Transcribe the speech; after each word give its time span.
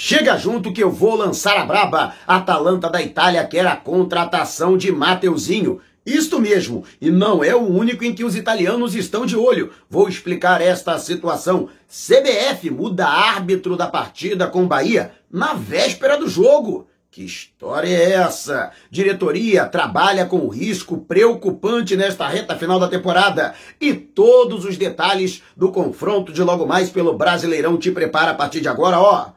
Chega 0.00 0.38
junto 0.38 0.72
que 0.72 0.80
eu 0.80 0.92
vou 0.92 1.16
lançar 1.16 1.56
a 1.56 1.64
braba. 1.64 2.14
Atalanta 2.24 2.88
da 2.88 3.02
Itália 3.02 3.44
quer 3.44 3.66
a 3.66 3.74
contratação 3.74 4.78
de 4.78 4.92
Mateuzinho. 4.92 5.80
Isto 6.06 6.38
mesmo, 6.38 6.84
e 7.00 7.10
não 7.10 7.42
é 7.42 7.52
o 7.52 7.66
único 7.66 8.04
em 8.04 8.14
que 8.14 8.22
os 8.22 8.36
italianos 8.36 8.94
estão 8.94 9.26
de 9.26 9.36
olho. 9.36 9.72
Vou 9.90 10.08
explicar 10.08 10.60
esta 10.60 10.96
situação. 11.00 11.68
CBF 11.88 12.70
muda 12.70 13.08
árbitro 13.08 13.76
da 13.76 13.88
partida 13.88 14.46
com 14.46 14.68
Bahia 14.68 15.10
na 15.28 15.54
véspera 15.54 16.16
do 16.16 16.28
jogo. 16.28 16.86
Que 17.10 17.24
história 17.24 17.88
é 17.88 18.12
essa? 18.12 18.70
Diretoria 18.88 19.66
trabalha 19.66 20.26
com 20.26 20.46
risco 20.46 20.98
preocupante 20.98 21.96
nesta 21.96 22.28
reta 22.28 22.54
final 22.54 22.78
da 22.78 22.86
temporada. 22.86 23.52
E 23.80 23.92
todos 23.94 24.64
os 24.64 24.76
detalhes 24.76 25.42
do 25.56 25.72
confronto 25.72 26.32
de 26.32 26.40
logo 26.40 26.66
mais 26.66 26.88
pelo 26.88 27.18
Brasileirão 27.18 27.76
te 27.76 27.90
prepara 27.90 28.30
a 28.30 28.34
partir 28.34 28.60
de 28.60 28.68
agora, 28.68 29.00
ó. 29.00 29.32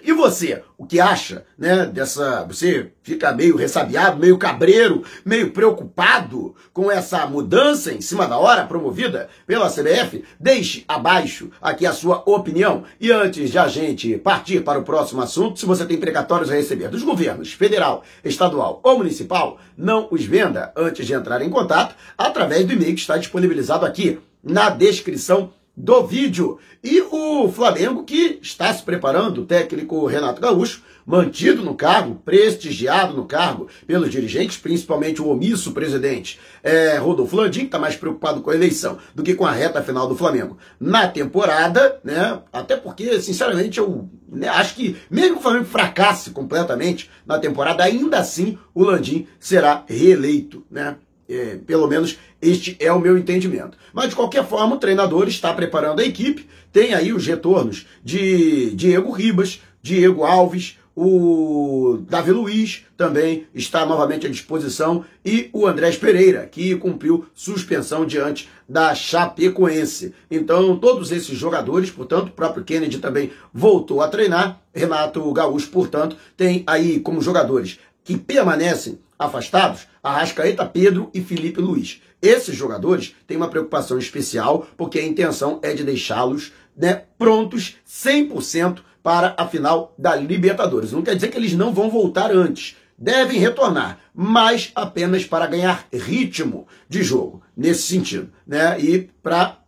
E 0.09 0.13
você, 0.15 0.63
o 0.79 0.87
que 0.87 0.99
acha, 1.01 1.45
né, 1.59 1.85
dessa, 1.85 2.43
você 2.45 2.93
fica 3.03 3.31
meio 3.35 3.57
ressabiado, 3.57 4.19
meio 4.19 4.39
cabreiro, 4.39 5.05
meio 5.23 5.51
preocupado 5.51 6.57
com 6.73 6.91
essa 6.91 7.27
mudança 7.27 7.93
em 7.93 8.01
cima 8.01 8.27
da 8.27 8.39
hora 8.39 8.65
promovida 8.65 9.29
pela 9.47 9.69
CBF? 9.69 10.25
Deixe 10.41 10.83
abaixo 10.89 11.51
aqui 11.61 11.85
a 11.85 11.93
sua 11.93 12.23
opinião. 12.25 12.85
E 12.99 13.13
antes 13.13 13.51
de 13.51 13.59
a 13.59 13.69
gente 13.69 14.17
partir 14.17 14.65
para 14.65 14.79
o 14.79 14.83
próximo 14.83 15.21
assunto, 15.21 15.61
se 15.61 15.67
você 15.67 15.85
tem 15.85 15.99
precatórios 15.99 16.51
a 16.51 16.55
receber 16.55 16.89
dos 16.89 17.03
governos 17.03 17.53
federal, 17.53 18.03
estadual 18.25 18.81
ou 18.83 18.97
municipal, 18.97 19.61
não 19.77 20.09
os 20.11 20.25
venda 20.25 20.73
antes 20.75 21.07
de 21.07 21.13
entrar 21.13 21.43
em 21.43 21.51
contato 21.51 21.95
através 22.17 22.65
do 22.65 22.73
e-mail 22.73 22.95
que 22.95 23.01
está 23.03 23.19
disponibilizado 23.19 23.85
aqui 23.85 24.19
na 24.43 24.71
descrição 24.71 25.53
do 25.79 26.05
vídeo. 26.05 26.59
E 26.83 27.01
o 27.01 27.49
Flamengo 27.51 28.05
que 28.05 28.41
está 28.43 28.73
se 28.75 28.83
preparando, 28.83 29.43
o 29.43 29.47
técnico 29.47 30.07
Renato 30.07 30.41
Gaúcho, 30.41 30.83
mantido 31.07 31.63
no 31.63 31.75
cargo, 31.75 32.17
prestigiado 32.17 33.15
no 33.15 33.25
cargo 33.25 33.69
pelos 33.87 34.11
dirigentes, 34.11 34.59
principalmente 34.59 35.23
o 35.23 35.29
omisso 35.29 35.73
presidente 35.73 36.39
é, 36.63 36.99
Rodolfo 36.99 37.35
Landim, 37.35 37.61
que 37.61 37.67
está 37.67 37.79
mais 37.79 37.97
preocupado 37.97 38.43
com 38.43 38.51
a 38.51 38.55
eleição 38.55 38.99
do 39.15 39.23
que 39.23 39.35
com 39.35 39.47
a 39.47 39.53
reta 39.53 39.83
final 39.83 40.07
do 40.07 40.17
Flamengo 40.17 40.59
na 40.79 41.09
temporada, 41.09 41.99
né? 42.05 42.43
Até 42.53 42.77
porque, 42.77 43.23
sinceramente, 43.23 43.79
eu 43.79 44.11
né, 44.29 44.49
acho 44.49 44.75
que 44.75 44.97
mesmo 45.11 45.35
que 45.35 45.39
o 45.39 45.43
Flamengo 45.43 45.65
fracasse 45.65 46.31
completamente 46.31 47.09
na 47.25 47.39
temporada, 47.39 47.85
ainda 47.85 48.19
assim 48.19 48.59
o 48.75 48.85
Landim 48.85 49.27
será 49.41 49.85
reeleito, 49.89 50.63
né? 50.71 50.97
É, 51.29 51.59
pelo 51.67 51.87
menos 51.87 52.19
este 52.41 52.77
é 52.81 52.91
o 52.93 53.01
meu 53.01 53.19
entendimento. 53.19 53.77
Mas 53.93 54.11
de 54.11 54.17
qualquer 54.17 54.47
forma, 54.47 54.77
o 54.77 54.79
treinador 54.79 55.29
está 55.29 55.53
preparando 55.53 56.01
a 56.01 56.05
equipe. 56.05 56.49
Tem 56.73 56.95
aí 56.95 57.13
os 57.13 57.27
retornos 57.27 57.87
de 58.03 58.71
Diego 58.75 59.11
Ribas, 59.11 59.61
Diego 59.83 60.25
Alves, 60.25 60.79
o 61.01 62.01
Davi 62.09 62.33
Luiz 62.33 62.85
também 62.97 63.47
está 63.55 63.87
novamente 63.87 64.27
à 64.27 64.29
disposição 64.29 65.05
e 65.25 65.49
o 65.53 65.65
Andrés 65.65 65.97
Pereira, 65.97 66.45
que 66.45 66.75
cumpriu 66.75 67.25
suspensão 67.33 68.05
diante 68.05 68.49
da 68.69 68.93
Chapecoense. 68.97 70.13
Então, 70.29 70.77
todos 70.77 71.13
esses 71.13 71.39
jogadores, 71.39 71.89
portanto, 71.89 72.31
o 72.31 72.33
próprio 72.33 72.65
Kennedy 72.65 72.99
também 72.99 73.31
voltou 73.55 74.03
a 74.03 74.09
treinar. 74.09 74.61
Renato 74.75 75.33
Gaúcho, 75.33 75.69
portanto, 75.69 76.17
tem 76.37 76.65
aí 76.67 76.99
como 76.99 77.23
jogadores 77.23 77.79
que 78.03 78.19
permanecem 78.19 78.99
afastados 79.19 79.87
Arrascaeta, 80.03 80.65
Pedro 80.65 81.11
e 81.13 81.21
Felipe 81.21 81.61
Luiz. 81.61 82.01
Esses 82.23 82.55
jogadores 82.55 83.15
têm 83.27 83.37
uma 83.37 83.49
preocupação 83.49 83.99
especial 83.99 84.67
porque 84.77 84.99
a 84.99 85.07
intenção 85.07 85.59
é 85.63 85.73
de 85.75 85.85
deixá-los 85.85 86.53
né, 86.77 87.05
prontos 87.19 87.77
100% 87.87 88.79
para 89.03 89.35
a 89.37 89.47
final 89.47 89.95
da 89.99 90.15
Libertadores. 90.15 90.93
Não 90.93 91.03
quer 91.03 91.15
dizer 91.15 91.29
que 91.29 91.37
eles 91.37 91.55
não 91.55 91.73
vão 91.73 91.91
voltar 91.91 92.31
antes. 92.31 92.77
Devem 92.97 93.39
retornar, 93.39 93.99
mas 94.13 94.73
apenas 94.75 95.25
para 95.25 95.47
ganhar 95.47 95.87
ritmo 95.93 96.67
de 96.89 97.03
jogo, 97.03 97.43
nesse 97.57 97.83
sentido. 97.83 98.31
Né? 98.47 98.81
E 98.81 99.11
para 99.23 99.59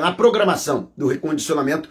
na 0.00 0.12
programação 0.12 0.90
do 0.96 1.06
recondicionamento 1.06 1.90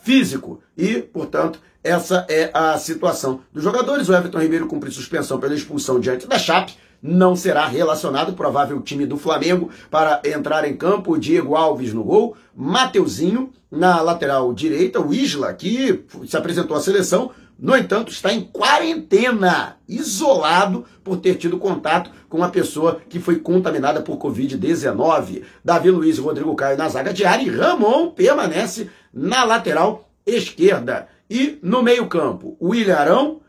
físico. 0.00 0.60
E, 0.76 0.98
portanto, 1.02 1.60
essa 1.82 2.26
é 2.28 2.50
a 2.52 2.76
situação 2.78 3.40
dos 3.52 3.62
jogadores. 3.62 4.08
O 4.08 4.14
Everton 4.14 4.38
Ribeiro 4.38 4.66
cumpre 4.66 4.90
suspensão 4.90 5.38
pela 5.38 5.54
expulsão 5.54 6.00
diante 6.00 6.26
da 6.26 6.38
Chape 6.38 6.74
não 7.02 7.34
será 7.34 7.66
relacionado, 7.66 8.34
provável 8.34 8.80
time 8.82 9.06
do 9.06 9.16
Flamengo, 9.16 9.70
para 9.90 10.20
entrar 10.24 10.68
em 10.68 10.76
campo. 10.76 11.18
Diego 11.18 11.56
Alves 11.56 11.92
no 11.92 12.04
gol, 12.04 12.36
Mateuzinho 12.54 13.52
na 13.70 14.00
lateral 14.02 14.52
direita, 14.52 15.00
o 15.00 15.14
Isla, 15.14 15.54
que 15.54 16.04
se 16.26 16.36
apresentou 16.36 16.76
à 16.76 16.80
seleção, 16.80 17.30
no 17.58 17.76
entanto, 17.76 18.10
está 18.10 18.32
em 18.32 18.40
quarentena, 18.40 19.76
isolado 19.86 20.84
por 21.10 21.16
ter 21.16 21.34
tido 21.34 21.58
contato 21.58 22.08
com 22.28 22.36
uma 22.36 22.50
pessoa 22.50 23.00
que 23.08 23.18
foi 23.18 23.40
contaminada 23.40 24.00
por 24.00 24.16
Covid-19. 24.16 25.42
Davi 25.64 25.90
Luiz 25.90 26.18
e 26.18 26.20
Rodrigo 26.20 26.54
Caio 26.54 26.78
na 26.78 26.88
zaga 26.88 27.12
de 27.12 27.24
área 27.24 27.42
e 27.42 27.50
Ramon 27.50 28.10
permanece 28.10 28.88
na 29.12 29.42
lateral 29.42 30.08
esquerda. 30.24 31.08
E 31.28 31.58
no 31.64 31.82
meio-campo, 31.82 32.56
o 32.60 32.72
Ilharão, 32.76 33.40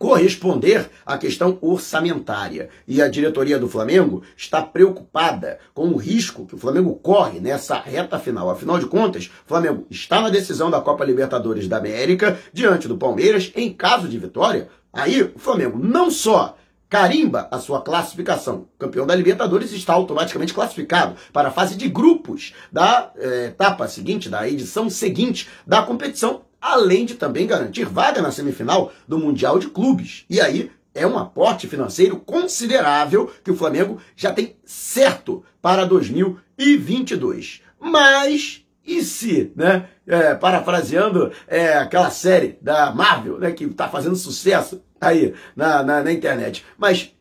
corresponder 0.00 0.88
à 1.04 1.18
questão 1.18 1.58
orçamentária. 1.60 2.70
E 2.88 3.02
a 3.02 3.08
diretoria 3.08 3.58
do 3.58 3.68
Flamengo 3.68 4.22
está 4.34 4.62
preocupada 4.62 5.58
com 5.74 5.88
o 5.88 5.98
risco 5.98 6.46
que 6.46 6.54
o 6.54 6.58
Flamengo 6.58 6.94
corre 6.94 7.38
nessa 7.38 7.78
reta 7.78 8.18
final. 8.18 8.48
Afinal 8.48 8.78
de 8.78 8.86
contas, 8.86 9.26
o 9.26 9.48
Flamengo 9.48 9.86
está 9.90 10.22
na 10.22 10.30
decisão 10.30 10.70
da 10.70 10.80
Copa 10.80 11.04
Libertadores 11.04 11.68
da 11.68 11.76
América 11.76 12.38
diante 12.50 12.88
do 12.88 12.96
Palmeiras. 12.96 13.52
Em 13.54 13.70
caso 13.74 14.08
de 14.08 14.16
vitória, 14.16 14.68
aí 14.90 15.22
o 15.22 15.38
Flamengo 15.38 15.78
não 15.78 16.10
só 16.10 16.56
carimba 16.88 17.46
a 17.50 17.58
sua 17.58 17.82
classificação. 17.82 18.68
Campeão 18.78 19.06
da 19.06 19.14
Libertadores 19.14 19.70
está 19.70 19.92
automaticamente 19.92 20.54
classificado 20.54 21.14
para 21.30 21.48
a 21.48 21.52
fase 21.52 21.76
de 21.76 21.90
grupos 21.90 22.54
da 22.72 23.12
eh, 23.16 23.48
etapa 23.48 23.86
seguinte, 23.86 24.30
da 24.30 24.48
edição 24.48 24.88
seguinte 24.88 25.46
da 25.66 25.82
competição 25.82 26.40
além 26.60 27.04
de 27.04 27.14
também 27.14 27.46
garantir 27.46 27.84
vaga 27.84 28.20
na 28.20 28.30
semifinal 28.30 28.92
do 29.08 29.18
Mundial 29.18 29.58
de 29.58 29.68
Clubes. 29.68 30.24
E 30.28 30.40
aí 30.40 30.70
é 30.94 31.06
um 31.06 31.18
aporte 31.18 31.68
financeiro 31.68 32.16
considerável 32.16 33.32
que 33.42 33.50
o 33.50 33.56
Flamengo 33.56 34.00
já 34.16 34.32
tem 34.32 34.56
certo 34.64 35.44
para 35.62 35.84
2022. 35.84 37.62
Mas 37.78 38.64
e 38.84 39.02
se, 39.02 39.52
né? 39.54 39.88
É, 40.06 40.34
parafraseando 40.34 41.30
é, 41.46 41.74
aquela 41.74 42.10
série 42.10 42.58
da 42.60 42.92
Marvel, 42.92 43.38
né, 43.38 43.52
que 43.52 43.64
está 43.64 43.88
fazendo 43.88 44.16
sucesso 44.16 44.82
aí 45.00 45.32
na, 45.54 45.84
na, 45.84 46.02
na, 46.02 46.12
internet. 46.12 46.64
Mas 46.76 47.14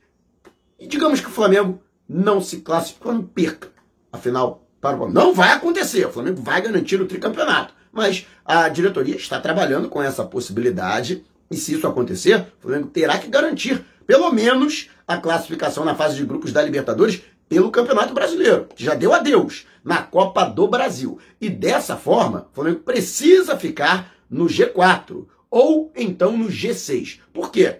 digamos 0.79 1.21
que 1.21 1.27
o 1.27 1.31
Flamengo 1.31 1.79
não 2.07 2.41
se 2.41 2.61
classifica, 2.61 3.11
não 3.11 3.21
perca. 3.21 3.69
Afinal, 4.11 4.67
para 4.81 4.97
o 4.97 5.11
não 5.11 5.33
vai 5.33 5.51
acontecer. 5.51 6.07
O 6.07 6.11
Flamengo 6.11 6.41
vai 6.41 6.61
garantir 6.61 6.99
o 6.99 7.05
tricampeonato. 7.05 7.75
Mas 7.91 8.27
a 8.45 8.69
diretoria 8.69 9.15
está 9.15 9.39
trabalhando 9.39 9.89
com 9.89 10.01
essa 10.01 10.23
possibilidade 10.23 11.23
e 11.51 11.57
se 11.57 11.73
isso 11.73 11.87
acontecer, 11.87 12.45
o 12.59 12.61
Flamengo 12.61 12.87
terá 12.87 13.17
que 13.17 13.27
garantir 13.27 13.83
pelo 14.05 14.31
menos 14.31 14.89
a 15.07 15.17
classificação 15.17 15.83
na 15.83 15.95
fase 15.95 16.15
de 16.15 16.25
grupos 16.25 16.51
da 16.51 16.61
Libertadores 16.61 17.21
pelo 17.47 17.71
Campeonato 17.71 18.13
Brasileiro, 18.13 18.67
já 18.75 18.93
deu 18.93 19.11
adeus 19.11 19.65
na 19.83 20.03
Copa 20.03 20.45
do 20.45 20.67
Brasil. 20.67 21.17
E 21.41 21.49
dessa 21.49 21.97
forma, 21.97 22.47
o 22.51 22.55
Flamengo 22.55 22.81
precisa 22.81 23.57
ficar 23.57 24.13
no 24.29 24.45
G4 24.45 25.25
ou 25.49 25.91
então 25.95 26.37
no 26.37 26.47
G6. 26.47 27.19
Por 27.33 27.51
quê? 27.51 27.79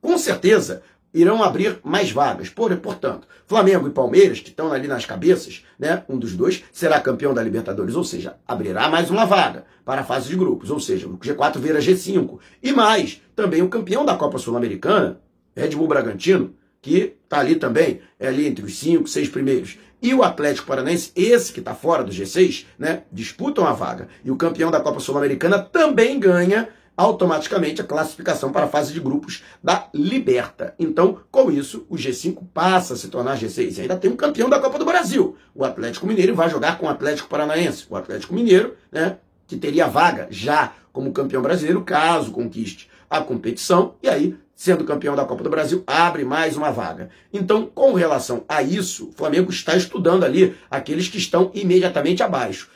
Com 0.00 0.18
certeza, 0.18 0.82
irão 1.20 1.42
abrir 1.42 1.78
mais 1.82 2.12
vagas. 2.12 2.48
Por, 2.48 2.74
portanto, 2.76 3.26
Flamengo 3.46 3.88
e 3.88 3.90
Palmeiras, 3.90 4.40
que 4.40 4.50
estão 4.50 4.72
ali 4.72 4.86
nas 4.86 5.04
cabeças, 5.04 5.64
né, 5.78 6.04
um 6.08 6.18
dos 6.18 6.34
dois 6.34 6.62
será 6.72 7.00
campeão 7.00 7.34
da 7.34 7.42
Libertadores, 7.42 7.94
ou 7.94 8.04
seja, 8.04 8.36
abrirá 8.46 8.88
mais 8.88 9.10
uma 9.10 9.24
vaga 9.24 9.64
para 9.84 10.02
a 10.02 10.04
fase 10.04 10.28
de 10.28 10.36
grupos, 10.36 10.70
ou 10.70 10.78
seja, 10.78 11.08
o 11.08 11.18
G4 11.18 11.58
vira 11.58 11.80
G5. 11.80 12.38
E 12.62 12.72
mais, 12.72 13.20
também 13.34 13.62
o 13.62 13.68
campeão 13.68 14.04
da 14.04 14.16
Copa 14.16 14.38
Sul-Americana, 14.38 15.20
Red 15.56 15.70
Bull 15.70 15.88
Bragantino, 15.88 16.54
que 16.80 17.16
está 17.24 17.40
ali 17.40 17.56
também, 17.56 18.00
é 18.18 18.28
ali 18.28 18.46
entre 18.46 18.64
os 18.64 18.78
cinco, 18.78 19.08
seis 19.08 19.28
primeiros. 19.28 19.78
E 20.00 20.14
o 20.14 20.22
Atlético 20.22 20.68
Paranaense, 20.68 21.10
esse 21.16 21.52
que 21.52 21.58
está 21.58 21.74
fora 21.74 22.04
do 22.04 22.12
G6, 22.12 22.66
né, 22.78 23.02
disputam 23.10 23.66
a 23.66 23.72
vaga. 23.72 24.08
E 24.24 24.30
o 24.30 24.36
campeão 24.36 24.70
da 24.70 24.80
Copa 24.80 25.00
Sul-Americana 25.00 25.58
também 25.58 26.20
ganha 26.20 26.68
automaticamente 26.98 27.80
a 27.80 27.84
classificação 27.84 28.50
para 28.50 28.64
a 28.64 28.68
fase 28.68 28.92
de 28.92 28.98
grupos 28.98 29.44
da 29.62 29.88
Liberta. 29.94 30.74
Então, 30.76 31.20
com 31.30 31.48
isso, 31.48 31.86
o 31.88 31.94
G5 31.94 32.42
passa 32.52 32.94
a 32.94 32.96
se 32.96 33.06
tornar 33.06 33.38
G6. 33.38 33.78
E 33.78 33.80
ainda 33.82 33.96
tem 33.96 34.10
um 34.10 34.16
campeão 34.16 34.50
da 34.50 34.58
Copa 34.58 34.80
do 34.80 34.84
Brasil. 34.84 35.36
O 35.54 35.64
Atlético 35.64 36.08
Mineiro 36.08 36.34
vai 36.34 36.50
jogar 36.50 36.76
com 36.76 36.86
o 36.86 36.88
Atlético 36.88 37.28
Paranaense. 37.28 37.86
O 37.88 37.94
Atlético 37.94 38.34
Mineiro, 38.34 38.74
né, 38.90 39.18
que 39.46 39.56
teria 39.56 39.86
vaga 39.86 40.26
já 40.28 40.72
como 40.92 41.12
campeão 41.12 41.40
brasileiro, 41.40 41.84
caso 41.84 42.32
conquiste 42.32 42.90
a 43.08 43.20
competição, 43.20 43.94
e 44.02 44.08
aí 44.08 44.36
sendo 44.58 44.82
campeão 44.82 45.14
da 45.14 45.24
Copa 45.24 45.44
do 45.44 45.48
Brasil, 45.48 45.84
abre 45.86 46.24
mais 46.24 46.56
uma 46.56 46.72
vaga. 46.72 47.10
Então, 47.32 47.64
com 47.64 47.92
relação 47.92 48.44
a 48.48 48.60
isso, 48.60 49.10
o 49.10 49.12
Flamengo 49.12 49.52
está 49.52 49.76
estudando 49.76 50.24
ali 50.24 50.56
aqueles 50.68 51.06
que 51.06 51.16
estão 51.16 51.52
imediatamente 51.54 52.24
abaixo. 52.24 52.68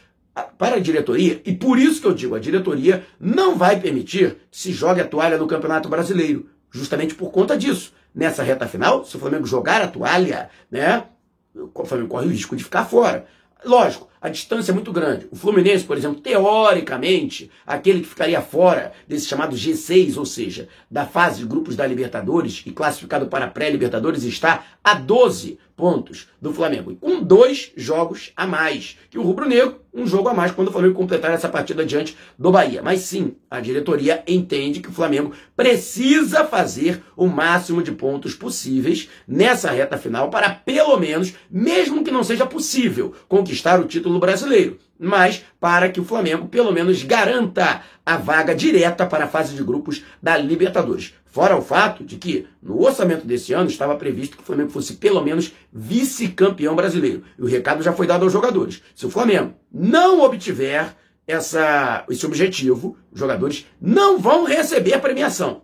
Para 0.56 0.76
a 0.76 0.80
diretoria, 0.80 1.42
e 1.44 1.52
por 1.54 1.78
isso 1.78 2.00
que 2.00 2.06
eu 2.06 2.14
digo, 2.14 2.34
a 2.34 2.38
diretoria 2.38 3.04
não 3.20 3.56
vai 3.56 3.78
permitir 3.78 4.36
que 4.50 4.58
se 4.58 4.72
jogue 4.72 5.00
a 5.00 5.06
toalha 5.06 5.36
no 5.36 5.46
Campeonato 5.46 5.88
Brasileiro, 5.88 6.48
justamente 6.70 7.14
por 7.14 7.30
conta 7.30 7.56
disso. 7.56 7.92
Nessa 8.14 8.42
reta 8.42 8.66
final, 8.66 9.04
se 9.04 9.16
o 9.16 9.18
Flamengo 9.18 9.46
jogar 9.46 9.82
a 9.82 9.88
toalha, 9.88 10.48
né, 10.70 11.04
o 11.54 11.84
Flamengo 11.84 12.08
corre 12.08 12.26
o 12.26 12.30
risco 12.30 12.56
de 12.56 12.64
ficar 12.64 12.84
fora. 12.84 13.26
Lógico, 13.64 14.08
a 14.20 14.28
distância 14.28 14.72
é 14.72 14.74
muito 14.74 14.92
grande. 14.92 15.28
O 15.30 15.36
Fluminense, 15.36 15.84
por 15.84 15.96
exemplo, 15.96 16.20
teoricamente, 16.20 17.50
aquele 17.66 18.00
que 18.00 18.08
ficaria 18.08 18.40
fora 18.40 18.92
desse 19.06 19.26
chamado 19.26 19.54
G6, 19.54 20.16
ou 20.16 20.24
seja, 20.24 20.68
da 20.90 21.06
fase 21.06 21.40
de 21.40 21.46
grupos 21.46 21.76
da 21.76 21.86
Libertadores 21.86 22.62
e 22.66 22.70
classificado 22.70 23.26
para 23.26 23.46
pré-Libertadores, 23.46 24.24
está 24.24 24.64
a 24.82 24.94
12 24.94 25.58
pontos 25.82 26.28
do 26.40 26.54
Flamengo. 26.54 26.92
E 26.92 26.94
com 26.94 27.20
dois 27.20 27.72
jogos 27.76 28.30
a 28.36 28.46
mais 28.46 28.96
que 29.10 29.18
o 29.18 29.22
Rubro 29.22 29.48
Negro, 29.48 29.80
um 29.92 30.06
jogo 30.06 30.28
a 30.28 30.32
mais 30.32 30.52
quando 30.52 30.68
o 30.68 30.70
Flamengo 30.70 30.94
completar 30.94 31.32
essa 31.32 31.48
partida 31.48 31.84
diante 31.84 32.16
do 32.38 32.52
Bahia. 32.52 32.80
Mas 32.80 33.00
sim, 33.00 33.34
a 33.50 33.58
diretoria 33.58 34.22
entende 34.24 34.78
que 34.78 34.88
o 34.88 34.92
Flamengo 34.92 35.32
precisa 35.56 36.44
fazer 36.44 37.02
o 37.16 37.26
máximo 37.26 37.82
de 37.82 37.90
pontos 37.90 38.32
possíveis 38.32 39.08
nessa 39.26 39.72
reta 39.72 39.98
final 39.98 40.30
para 40.30 40.50
pelo 40.50 40.96
menos, 40.98 41.34
mesmo 41.50 42.04
que 42.04 42.12
não 42.12 42.22
seja 42.22 42.46
possível, 42.46 43.12
conquistar 43.26 43.80
o 43.80 43.84
título 43.84 44.20
brasileiro 44.20 44.78
mas 45.04 45.44
para 45.58 45.88
que 45.88 45.98
o 45.98 46.04
Flamengo 46.04 46.46
pelo 46.46 46.70
menos 46.70 47.02
garanta 47.02 47.82
a 48.06 48.16
vaga 48.16 48.54
direta 48.54 49.04
para 49.04 49.24
a 49.24 49.28
fase 49.28 49.56
de 49.56 49.64
grupos 49.64 50.04
da 50.22 50.36
Libertadores. 50.36 51.12
Fora 51.32 51.56
o 51.56 51.62
fato 51.62 52.04
de 52.04 52.16
que 52.16 52.46
no 52.62 52.82
orçamento 52.82 53.26
desse 53.26 53.54
ano 53.54 53.70
estava 53.70 53.96
previsto 53.96 54.36
que 54.36 54.42
o 54.42 54.46
Flamengo 54.46 54.68
fosse 54.68 54.96
pelo 54.96 55.24
menos 55.24 55.50
vice-campeão 55.72 56.76
brasileiro. 56.76 57.24
E 57.38 57.42
o 57.42 57.46
recado 57.46 57.82
já 57.82 57.90
foi 57.90 58.06
dado 58.06 58.24
aos 58.24 58.32
jogadores. 58.32 58.82
Se 58.94 59.06
o 59.06 59.10
Flamengo 59.10 59.54
não 59.72 60.20
obtiver 60.20 60.94
essa, 61.26 62.04
esse 62.10 62.26
objetivo, 62.26 62.98
os 63.10 63.18
jogadores 63.18 63.66
não 63.80 64.18
vão 64.18 64.44
receber 64.44 64.92
a 64.92 64.98
premiação. 64.98 65.62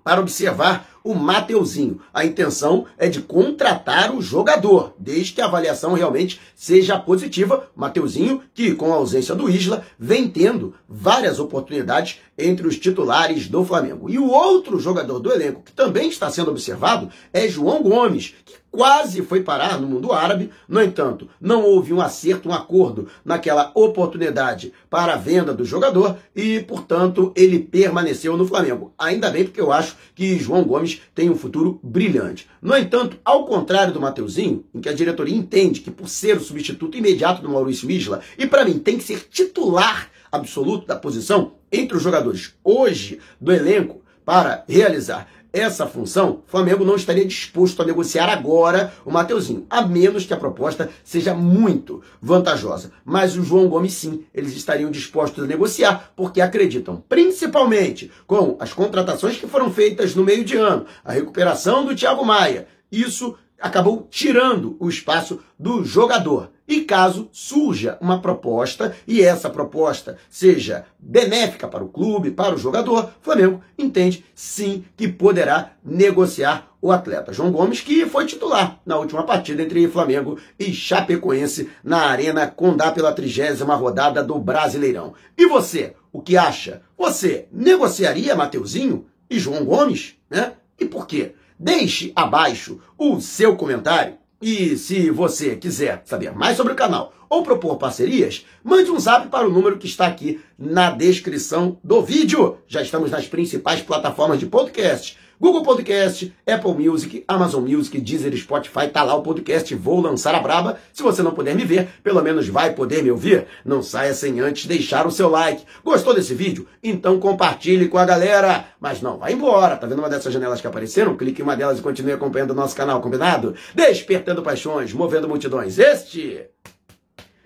para 0.04 0.22
observar 0.22 0.90
o 1.04 1.16
Mateuzinho. 1.16 2.00
A 2.14 2.26
intenção 2.26 2.86
é 2.98 3.08
de 3.08 3.22
contratar 3.22 4.16
o 4.16 4.22
jogador, 4.22 4.94
desde 4.98 5.34
que 5.34 5.42
a 5.42 5.46
avaliação 5.46 5.94
realmente 5.94 6.40
seja 6.56 7.00
positiva. 7.00 7.70
Mateuzinho, 7.76 8.42
que 8.54 8.76
com 8.76 8.94
a 8.94 8.98
ausência 8.98 9.34
do 9.34 9.50
Isla, 9.50 9.84
vem 9.98 10.30
tendo 10.30 10.76
várias 10.88 11.40
oportunidades 11.40 12.20
entre 12.38 12.68
os 12.68 12.78
titulares 12.78 13.48
do 13.48 13.66
Flamengo. 13.66 14.10
E 14.10 14.20
o 14.20 14.30
outro 14.30 14.80
jogador 14.80 15.20
do 15.20 15.32
elenco 15.32 15.64
que 15.64 15.72
também 15.72 16.10
está 16.10 16.30
sendo 16.30 16.52
observado 16.52 17.10
é 17.34 17.48
João 17.48 17.82
Gomes, 17.82 18.36
que 18.46 18.54
quase 18.72 19.22
foi 19.22 19.44
parar 19.44 19.80
no 19.80 19.88
mundo 19.88 20.14
árabe. 20.14 20.50
No 20.68 20.82
entanto, 20.82 21.28
não 21.40 21.64
houve 21.64 21.94
um 21.94 22.02
acerto, 22.02 22.50
um 22.50 22.54
acordo 22.54 23.08
naquela 23.24 23.72
oportunidade 23.76 24.74
para 24.90 25.14
a 25.14 25.18
venda 25.18 25.54
do 25.54 25.66
jogador 25.66 26.18
e, 26.36 26.62
portanto, 26.62 27.34
ele 27.36 27.60
permaneceu 27.60 28.38
no 28.38 28.48
Flamengo. 28.48 28.94
Ainda 28.98 29.30
bem 29.30 29.44
porque 29.44 29.62
eu 29.62 29.72
acho 29.72 29.98
que 30.16 30.40
João 30.40 30.64
Gomes 30.64 31.02
tem 31.14 31.30
um 31.30 31.36
futuro 31.36 31.80
brilhante. 31.84 32.48
No 32.62 32.76
entanto, 32.76 33.18
ao 33.26 33.46
contrário 33.46 33.94
do 33.94 34.00
Mateuzinho, 34.00 34.64
em 34.74 34.80
que 34.80 34.90
a 34.90 34.94
diretoria 34.94 35.36
entende 35.36 35.82
que 35.82 35.92
por 35.92 36.08
ser 36.08 36.38
o 36.38 36.42
substituto 36.42 36.98
imediato 36.98 37.42
do 37.42 37.50
Maurício 37.50 37.92
Isla, 37.92 38.22
e 38.38 38.48
para 38.48 38.64
mim 38.64 38.80
tem 38.80 38.98
que 38.98 39.04
ser 39.04 39.28
titular 39.30 40.10
absoluto 40.32 40.88
da 40.88 40.96
posição 40.96 41.54
entre 41.72 41.98
os 41.98 42.04
jogadores 42.04 42.54
hoje 42.64 43.20
do 43.40 43.52
elenco 43.52 44.02
para 44.24 44.64
realizar 44.68 45.28
essa 45.54 45.86
função, 45.86 46.44
o 46.48 46.50
Flamengo 46.50 46.86
não 46.86 46.96
estaria 46.96 47.26
disposto 47.26 47.82
a 47.82 47.86
negociar 47.86 48.30
agora 48.30 48.94
o 49.04 49.12
Mateuzinho, 49.12 49.66
a 49.70 49.82
menos 49.82 50.26
que 50.26 50.34
a 50.34 50.38
proposta 50.38 50.90
seja 51.04 51.34
muito 51.34 52.02
vantajosa. 52.22 52.92
Mas 53.04 53.36
o 53.36 53.44
João 53.44 53.68
Gomes 53.68 53.94
sim, 53.94 54.24
eles 54.34 54.56
estariam 54.56 54.90
dispostos 54.90 55.44
a 55.44 55.48
negociar, 55.48 56.14
porque 56.16 56.40
acreditam, 56.40 57.04
principalmente 57.10 58.10
com 58.26 58.56
as 58.60 58.72
contratações 58.72 59.38
que 59.38 59.48
foram 59.48 59.72
feitas 59.72 60.16
no 60.16 60.24
meio 60.24 60.46
de 60.46 60.56
ano, 60.56 60.86
a 61.04 61.12
recuperação 61.12 61.86
do 61.86 61.96
Thiago 61.96 62.26
Maia. 62.26 62.68
Isso 62.90 63.36
acabou 63.60 64.08
tirando 64.10 64.76
o 64.80 64.90
espaço 64.90 65.40
do 65.60 65.84
jogador. 65.84 66.50
E 66.72 66.86
caso 66.86 67.28
surja 67.34 67.98
uma 68.00 68.22
proposta 68.22 68.96
e 69.06 69.22
essa 69.22 69.50
proposta 69.50 70.18
seja 70.30 70.86
benéfica 70.98 71.68
para 71.68 71.84
o 71.84 71.90
clube, 71.90 72.32
para 72.32 72.56
o 72.56 72.58
jogador, 72.58 73.10
o 73.20 73.22
Flamengo 73.22 73.62
entende 73.78 74.24
sim 74.34 74.86
que 74.96 75.06
poderá 75.06 75.74
negociar 75.84 76.72
o 76.82 76.90
atleta 76.90 77.34
João 77.34 77.52
Gomes, 77.52 77.82
que 77.82 78.06
foi 78.06 78.26
titular 78.26 78.80
na 78.86 78.98
última 78.98 79.24
partida 79.24 79.62
entre 79.62 79.86
Flamengo 79.90 80.40
e 80.58 80.74
Chapecoense 80.74 81.70
na 81.84 82.06
Arena 82.06 82.48
Condá 82.48 82.90
pela 82.90 83.12
trigésima 83.12 83.76
rodada 83.76 84.24
do 84.24 84.40
Brasileirão. 84.40 85.14
E 85.38 85.46
você, 85.48 85.94
o 86.10 86.22
que 86.22 86.38
acha? 86.38 86.84
Você 86.98 87.50
negociaria 87.52 88.34
Mateuzinho 88.34 89.08
e 89.30 89.38
João 89.38 89.66
Gomes? 89.66 90.16
Né? 90.30 90.54
E 90.80 90.86
por 90.86 91.06
quê? 91.06 91.34
Deixe 91.60 92.14
abaixo 92.16 92.80
o 92.98 93.20
seu 93.20 93.58
comentário. 93.58 94.21
E 94.42 94.76
se 94.76 95.12
você 95.12 95.56
quiser 95.56 96.02
saber 96.04 96.32
mais 96.32 96.58
sobre 96.58 96.74
o 96.74 96.76
canal 96.76 97.14
ou 97.30 97.44
propor 97.44 97.78
parcerias, 97.78 98.44
mande 98.64 98.90
um 98.90 99.00
zap 99.00 99.28
para 99.28 99.48
o 99.48 99.52
número 99.52 99.78
que 99.78 99.86
está 99.86 100.08
aqui 100.08 100.42
na 100.58 100.90
descrição 100.90 101.78
do 101.84 102.02
vídeo. 102.02 102.58
Já 102.68 102.82
estamos 102.82 103.12
nas 103.12 103.28
principais 103.28 103.82
plataformas 103.82 104.40
de 104.40 104.48
podcast. 104.48 105.16
Google 105.42 105.64
Podcast, 105.64 106.32
Apple 106.46 106.76
Music, 106.76 107.24
Amazon 107.28 107.68
Music, 107.68 108.00
Deezer, 108.00 108.38
Spotify, 108.38 108.88
tá 108.88 109.02
lá 109.02 109.16
o 109.16 109.24
podcast 109.24 109.74
Vou 109.74 110.00
Lançar 110.00 110.36
a 110.36 110.40
Braba. 110.40 110.78
Se 110.94 111.02
você 111.02 111.24
não 111.24 111.32
puder 111.32 111.56
me 111.56 111.66
ver, 111.66 111.90
pelo 112.04 112.22
menos 112.22 112.48
vai 112.48 112.74
poder 112.74 113.02
me 113.02 113.10
ouvir. 113.10 113.48
Não 113.66 113.82
saia 113.82 114.14
sem 114.14 114.40
antes 114.40 114.68
deixar 114.68 115.08
o 115.08 115.12
seu 115.12 115.28
like. 115.28 115.66
Gostou 115.84 116.14
desse 116.14 116.36
vídeo? 116.36 116.68
Então 116.84 117.20
compartilhe 117.20 117.88
com 117.88 117.98
a 117.98 118.06
galera. 118.06 118.66
Mas 118.80 119.02
não, 119.02 119.18
vai 119.18 119.34
embora. 119.34 119.76
Tá 119.78 119.88
vendo 119.88 119.98
uma 119.98 120.10
dessas 120.12 120.32
janelas 120.32 120.62
que 120.62 120.68
apareceram? 120.68 121.18
Clique 121.18 121.42
em 121.42 121.44
uma 121.44 121.56
delas 121.56 121.80
e 121.80 121.82
continue 121.82 122.14
acompanhando 122.14 122.52
o 122.52 122.56
nosso 122.56 122.76
canal, 122.76 123.02
combinado? 123.02 123.56
Despertando 123.74 124.44
paixões, 124.44 124.94
movendo 124.94 125.28
multidões. 125.28 125.80
Este 125.80 126.40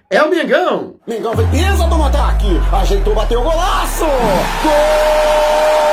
é 0.09 0.21
o 0.21 0.29
Mengão. 0.29 0.99
Mengão 1.07 1.33
fez 1.33 1.49
pisa 1.49 1.87
do 1.87 2.03
ataque. 2.03 2.59
Ajeitou, 2.73 3.15
bateu 3.15 3.39
o 3.39 3.43
golaço. 3.43 4.03
Gol! 4.03 5.84